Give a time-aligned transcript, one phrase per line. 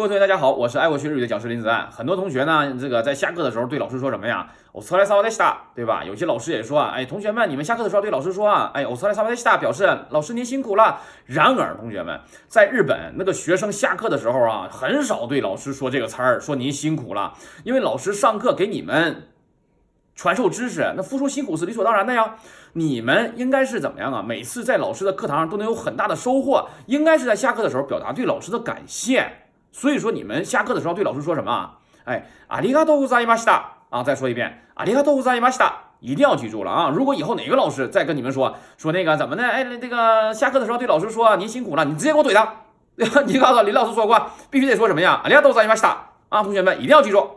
[0.00, 1.86] 各位同学，大家好，我是爱国学日语的讲师林子安。
[1.90, 4.48] 很多同学呢，这个在下课的时候对老师说什么呀？
[4.72, 6.02] 我错来萨瓦德西达，对吧？
[6.02, 11.00] 有些老师也说啊，哎，同学们，你们下课的时候对老师说啊，哎，我错来萨瓦德西达，表示老师您辛苦了。
[11.26, 12.18] 然而，同学们，
[12.48, 19.24] 在日本那个学生下课的时候啊，很少对老师说这个词儿，说您辛苦了，因为老师上课给你们
[20.14, 22.36] 传授知识，那付出辛苦是理所当然的呀。
[22.72, 24.22] 你们应该是怎么样啊？
[24.26, 29.30] 每次在老师的课堂上都能有很大的收获，应该是在下课的时候表达对老师的感谢。
[29.71, 31.77] 所以说，你们下课的时候对老师说什么啊？
[32.05, 34.03] 哎，阿里嘎多ございました啊！
[34.03, 36.89] 再说一遍，阿里嘎多ございました，一定要记住了啊！
[36.89, 42.47] 如果以后哪个老师再跟你们说说那个怎么的，哎，这个下课的时候对老师说您辛苦了，你直接给我怼他，
[42.95, 43.23] 对吧？
[43.25, 45.19] 你告诉林老师说过，必须得说什么呀？
[45.23, 45.95] 阿里嘎多ございました
[46.29, 46.43] 啊！
[46.43, 47.27] 同学们一定要记住。